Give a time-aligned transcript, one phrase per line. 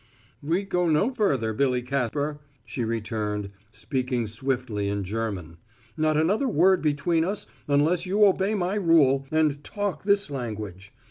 [0.41, 5.57] "We go no further, Billy Capper," she returned, speaking swiftly in German;
[5.95, 10.91] "not another word between us unless you obey my rule, and talk this language.